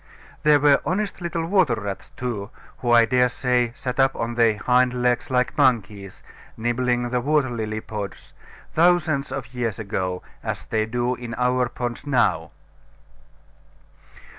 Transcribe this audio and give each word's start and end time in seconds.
There 0.41 0.59
were 0.59 0.81
honest 0.83 1.21
little 1.21 1.45
water 1.45 1.75
rats 1.75 2.09
too, 2.17 2.49
who 2.79 2.89
I 2.89 3.05
dare 3.05 3.29
say 3.29 3.71
sat 3.75 3.99
up 3.99 4.15
on 4.15 4.33
their 4.33 4.57
hind 4.57 4.95
legs 4.95 5.29
like 5.29 5.55
monkeys, 5.55 6.23
nibbling 6.57 7.09
the 7.09 7.21
water 7.21 7.51
lily 7.51 7.81
pods, 7.81 8.33
thousands 8.73 9.31
of 9.31 9.53
years 9.53 9.77
ago, 9.77 10.23
as 10.41 10.65
they 10.65 10.87
do 10.87 11.13
in 11.13 11.35
our 11.35 11.69
ponds 11.69 12.07
now. 12.07 12.49